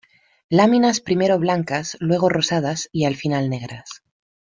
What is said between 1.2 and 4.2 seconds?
blancas, luego rosadas y al final negras.